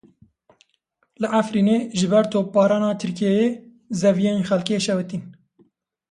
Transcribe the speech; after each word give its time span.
Li 1.21 1.27
Efrînê 1.41 1.77
ji 1.99 2.07
ber 2.11 2.25
topbarana 2.31 2.91
Tirkiyeyê 2.99 3.47
zeviyên 3.99 4.39
xelkê 4.47 4.77
şewitîn. 4.85 5.23